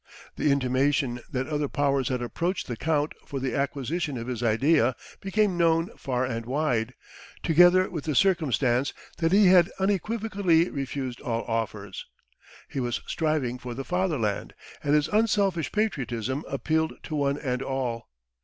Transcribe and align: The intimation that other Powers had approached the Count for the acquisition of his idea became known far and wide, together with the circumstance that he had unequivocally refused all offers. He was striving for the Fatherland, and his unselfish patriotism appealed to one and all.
The 0.35 0.51
intimation 0.51 1.19
that 1.31 1.45
other 1.45 1.67
Powers 1.67 2.09
had 2.09 2.23
approached 2.23 2.65
the 2.65 2.75
Count 2.75 3.13
for 3.23 3.39
the 3.39 3.53
acquisition 3.55 4.17
of 4.17 4.25
his 4.25 4.41
idea 4.41 4.95
became 5.19 5.59
known 5.59 5.95
far 5.95 6.25
and 6.25 6.43
wide, 6.47 6.95
together 7.43 7.87
with 7.87 8.05
the 8.05 8.15
circumstance 8.15 8.93
that 9.17 9.31
he 9.31 9.45
had 9.49 9.69
unequivocally 9.77 10.71
refused 10.71 11.21
all 11.21 11.43
offers. 11.43 12.07
He 12.67 12.79
was 12.79 13.01
striving 13.05 13.59
for 13.59 13.75
the 13.75 13.85
Fatherland, 13.85 14.55
and 14.83 14.95
his 14.95 15.07
unselfish 15.07 15.71
patriotism 15.71 16.45
appealed 16.47 16.93
to 17.03 17.15
one 17.15 17.37
and 17.37 17.61
all. 17.61 18.09